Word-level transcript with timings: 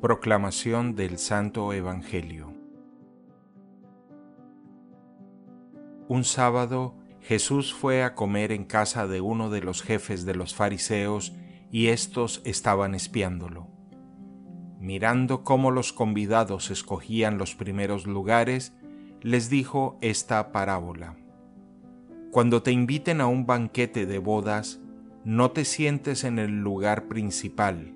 Proclamación 0.00 0.94
del 0.94 1.16
Santo 1.16 1.72
Evangelio 1.72 2.52
Un 6.06 6.24
sábado 6.24 6.94
Jesús 7.22 7.72
fue 7.72 8.02
a 8.02 8.14
comer 8.14 8.52
en 8.52 8.66
casa 8.66 9.06
de 9.06 9.22
uno 9.22 9.48
de 9.48 9.62
los 9.62 9.82
jefes 9.82 10.26
de 10.26 10.34
los 10.34 10.54
fariseos 10.54 11.34
y 11.70 11.86
éstos 11.86 12.42
estaban 12.44 12.94
espiándolo. 12.94 13.68
Mirando 14.78 15.44
cómo 15.44 15.70
los 15.70 15.94
convidados 15.94 16.70
escogían 16.70 17.38
los 17.38 17.54
primeros 17.54 18.06
lugares, 18.06 18.74
les 19.22 19.48
dijo 19.48 19.96
esta 20.02 20.52
parábola. 20.52 21.16
Cuando 22.32 22.62
te 22.62 22.70
inviten 22.70 23.22
a 23.22 23.28
un 23.28 23.46
banquete 23.46 24.04
de 24.04 24.18
bodas, 24.18 24.78
no 25.24 25.52
te 25.52 25.64
sientes 25.64 26.22
en 26.24 26.38
el 26.38 26.60
lugar 26.60 27.08
principal, 27.08 27.95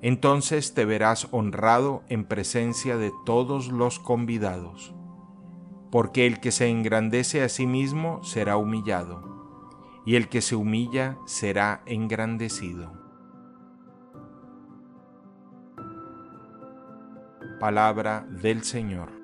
Entonces 0.00 0.74
te 0.74 0.84
verás 0.84 1.28
honrado 1.32 2.02
en 2.08 2.24
presencia 2.24 2.96
de 2.96 3.12
todos 3.24 3.68
los 3.68 3.98
convidados, 3.98 4.94
porque 5.90 6.26
el 6.26 6.38
que 6.38 6.52
se 6.52 6.68
engrandece 6.68 7.42
a 7.42 7.48
sí 7.48 7.66
mismo 7.66 8.22
será 8.22 8.56
humillado, 8.56 10.00
y 10.06 10.14
el 10.14 10.28
que 10.28 10.40
se 10.40 10.54
humilla 10.54 11.18
será 11.26 11.82
engrandecido. 11.86 12.92
Palabra 17.58 18.24
del 18.30 18.62
Señor. 18.62 19.17